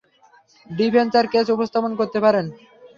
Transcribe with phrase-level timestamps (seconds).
[0.69, 2.45] Defence তার case উপস্থাপন করতে পারেন।